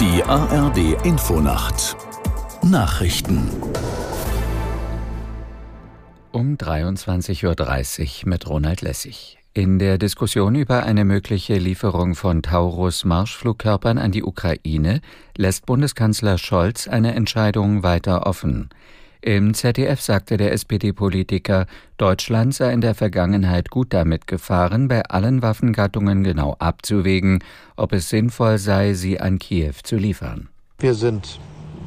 [0.00, 1.94] Die ARD Infonacht
[2.62, 3.50] Nachrichten
[6.32, 9.36] um 23.30 Uhr mit Ronald Lessig.
[9.52, 15.02] In der Diskussion über eine mögliche Lieferung von Taurus-Marschflugkörpern an die Ukraine
[15.36, 18.70] lässt Bundeskanzler Scholz eine Entscheidung weiter offen.
[19.22, 21.66] Im ZDF sagte der SPD-Politiker,
[21.98, 27.44] Deutschland sei in der Vergangenheit gut damit gefahren, bei allen Waffengattungen genau abzuwägen,
[27.76, 30.48] ob es sinnvoll sei, sie an Kiew zu liefern.
[30.78, 31.38] Wir sind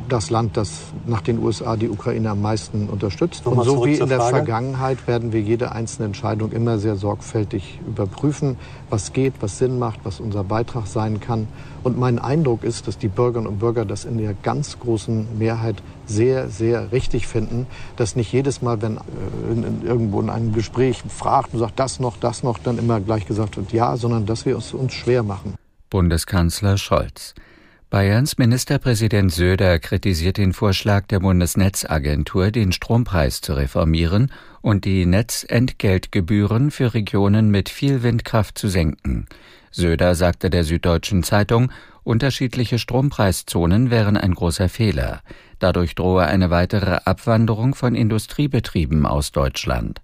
[0.10, 0.72] das Land, das
[1.06, 3.46] nach den USA die Ukraine am meisten unterstützt.
[3.46, 4.38] Und so wie in der Frage.
[4.38, 8.58] Vergangenheit werden wir jede einzelne Entscheidung immer sehr sorgfältig überprüfen,
[8.90, 11.48] was geht, was Sinn macht, was unser Beitrag sein kann.
[11.84, 15.82] Und mein Eindruck ist, dass die Bürgerinnen und Bürger das in der ganz großen Mehrheit
[16.06, 19.00] sehr, sehr richtig finden, dass nicht jedes Mal, wenn äh,
[19.52, 23.00] in, in, irgendwo in einem Gespräch fragt und sagt, das noch, das noch, dann immer
[23.00, 25.56] gleich gesagt wird, ja, sondern dass wir es uns schwer machen.
[25.90, 27.36] Bundeskanzler Scholz.
[27.94, 36.72] Bayerns Ministerpräsident Söder kritisiert den Vorschlag der Bundesnetzagentur, den Strompreis zu reformieren und die Netzentgeltgebühren
[36.72, 39.28] für Regionen mit viel Windkraft zu senken.
[39.70, 41.72] Söder sagte der Süddeutschen Zeitung,
[42.04, 45.22] unterschiedliche Strompreiszonen wären ein großer Fehler.
[45.60, 50.02] Dadurch drohe eine weitere Abwanderung von Industriebetrieben aus Deutschland.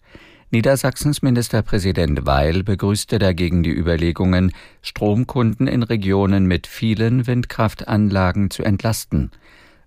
[0.52, 9.30] Niedersachsens Ministerpräsident Weil begrüßte dagegen die Überlegungen, Stromkunden in Regionen mit vielen Windkraftanlagen zu entlasten.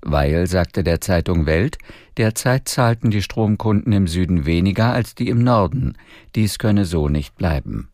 [0.02, 1.78] Weil sagte der Zeitung Welt,
[2.16, 5.96] derzeit zahlten die Stromkunden im Süden weniger als die im Norden.
[6.36, 7.88] Dies könne so nicht bleiben.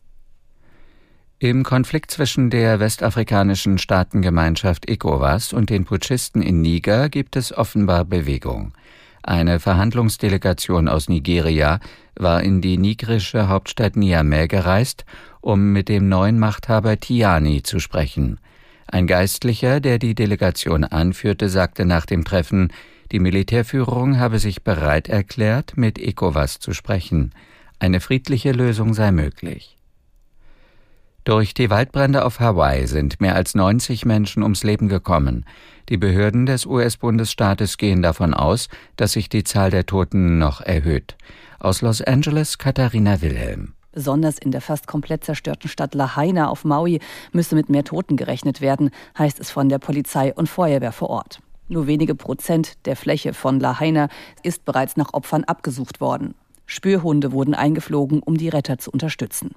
[1.39, 8.05] Im Konflikt zwischen der westafrikanischen Staatengemeinschaft ECOWAS und den Putschisten in Niger gibt es offenbar
[8.05, 8.75] Bewegung.
[9.23, 11.81] Eine Verhandlungsdelegation aus Nigeria
[12.17, 15.05] war in die nigrische Hauptstadt Niamey gereist,
[15.41, 18.41] um mit dem neuen Machthaber Tiani zu sprechen.
[18.87, 22.73] Ein Geistlicher, der die Delegation anführte, sagte nach dem Treffen,
[23.13, 27.33] die Militärführung habe sich bereit erklärt, mit ECOWAS zu sprechen.
[27.79, 29.78] Eine friedliche Lösung sei möglich.
[31.29, 35.45] Durch die Waldbrände auf Hawaii sind mehr als 90 Menschen ums Leben gekommen.
[35.91, 41.19] Die Behörden des US-Bundesstaates gehen davon aus, dass sich die Zahl der Toten noch erhöht.
[41.59, 43.75] Aus Los Angeles Katharina Wilhelm.
[43.93, 46.99] Besonders in der fast komplett zerstörten Stadt Lahaina auf Maui
[47.33, 48.89] müsse mit mehr Toten gerechnet werden,
[49.19, 51.43] heißt es von der Polizei und Feuerwehr vor Ort.
[51.69, 54.09] Nur wenige Prozent der Fläche von Lahaina
[54.43, 56.35] ist bereits nach Opfern abgesucht worden.
[56.65, 59.51] Spürhunde wurden eingeflogen, um die Retter zu unterstützen.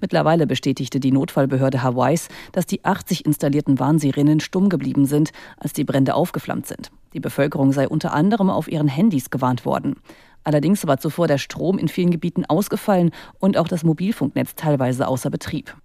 [0.00, 5.84] Mittlerweile bestätigte die Notfallbehörde Hawaiis, dass die 80 installierten Warnsirenen stumm geblieben sind, als die
[5.84, 6.90] Brände aufgeflammt sind.
[7.12, 9.96] Die Bevölkerung sei unter anderem auf ihren Handys gewarnt worden.
[10.44, 15.30] Allerdings war zuvor der Strom in vielen Gebieten ausgefallen und auch das Mobilfunknetz teilweise außer
[15.30, 15.76] Betrieb.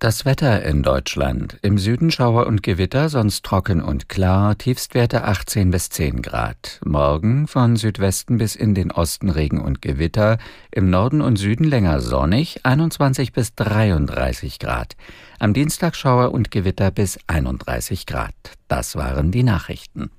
[0.00, 1.58] Das Wetter in Deutschland.
[1.60, 6.78] Im Süden Schauer und Gewitter, sonst trocken und klar, Tiefstwerte 18 bis 10 Grad.
[6.84, 10.38] Morgen von Südwesten bis in den Osten Regen und Gewitter,
[10.70, 14.94] im Norden und Süden länger sonnig, 21 bis 33 Grad.
[15.40, 18.34] Am Dienstag Schauer und Gewitter bis 31 Grad.
[18.68, 20.12] Das waren die Nachrichten.